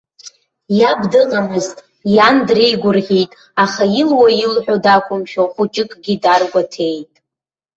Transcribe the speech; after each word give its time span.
Иаб 0.79 0.99
дыҟамызт, 1.11 1.77
иан 2.15 2.37
дреигәырӷьеит, 2.47 3.31
аха 3.63 3.83
илуа-илҳәо 4.01 4.75
дақәымшәо 4.83 5.43
хәыҷыкгьы 5.53 6.13
даргәаҭеит. 6.23 7.11